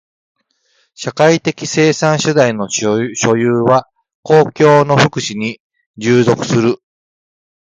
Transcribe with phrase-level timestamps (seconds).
[0.95, 3.03] 社会的生産手段の所
[3.37, 3.87] 有は
[4.23, 5.61] 公共の福祉に
[5.97, 6.79] 従属する。